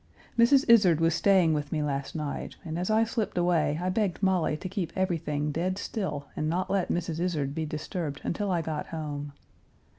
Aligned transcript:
Mrs. 0.35 0.67
Izard 0.67 0.99
was 0.99 1.13
staying 1.13 1.53
with 1.53 1.71
me 1.71 1.83
last 1.83 2.15
night, 2.15 2.55
and 2.65 2.79
as 2.79 2.89
I 2.89 3.03
slipped 3.03 3.37
away 3.37 3.77
I 3.79 3.89
begged 3.89 4.23
Molly 4.23 4.57
to 4.57 4.67
keep 4.67 4.91
everything 4.95 5.51
dead 5.51 5.77
still 5.77 6.25
and 6.35 6.49
not 6.49 6.71
let 6.71 6.89
Mrs. 6.89 7.19
Izard 7.19 7.53
be 7.53 7.67
disturbed 7.67 8.19
until 8.23 8.49
I 8.49 8.63
got 8.63 8.87
home. 8.87 9.33